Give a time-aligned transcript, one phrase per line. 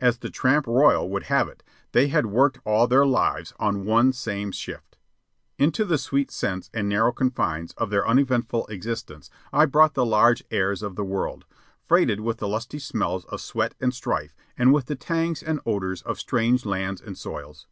[0.00, 4.12] As the "Tramp Royal" would have it, they had worked all their lives "on one
[4.12, 4.96] same shift."
[5.58, 10.44] Into the sweet scents and narrow confines of their uneventful existence I brought the large
[10.52, 11.46] airs of the world,
[11.84, 16.02] freighted with the lusty smells of sweat and strife, and with the tangs and odors
[16.02, 17.66] of strange lands and soils.